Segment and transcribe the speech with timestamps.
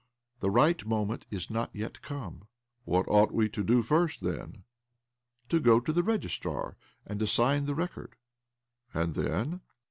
[0.39, 2.45] "The right moment is not yet come."
[2.85, 4.63] "What ought we to do first, then?"
[5.49, 8.15] "To go to the registrar, and to sign the record."
[8.95, 9.61] "And then?"